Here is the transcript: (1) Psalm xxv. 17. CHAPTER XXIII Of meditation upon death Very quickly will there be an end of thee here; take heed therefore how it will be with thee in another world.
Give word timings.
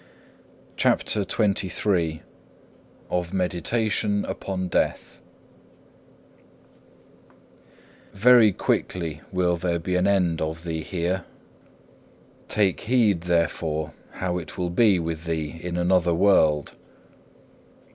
(1) 0.83 0.97
Psalm 1.05 1.25
xxv. 1.27 1.31
17. 1.31 1.69
CHAPTER 1.69 1.69
XXIII 1.69 2.23
Of 3.11 3.33
meditation 3.35 4.25
upon 4.25 4.67
death 4.67 5.21
Very 8.11 8.51
quickly 8.51 9.21
will 9.31 9.57
there 9.57 9.77
be 9.77 9.95
an 9.95 10.07
end 10.07 10.41
of 10.41 10.63
thee 10.63 10.81
here; 10.81 11.25
take 12.47 12.79
heed 12.79 13.21
therefore 13.21 13.93
how 14.13 14.39
it 14.39 14.57
will 14.57 14.71
be 14.71 14.97
with 14.97 15.25
thee 15.25 15.59
in 15.61 15.77
another 15.77 16.15
world. 16.15 16.73